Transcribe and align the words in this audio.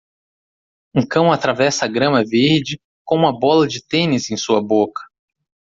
Um 0.95 1.05
cão 1.05 1.31
atravessa 1.31 1.85
a 1.85 1.87
grama 1.87 2.25
verde 2.25 2.81
com 3.05 3.15
uma 3.15 3.31
bola 3.39 3.67
de 3.67 3.85
tênis 3.85 4.31
em 4.31 4.35
sua 4.35 4.59
boca. 4.59 5.01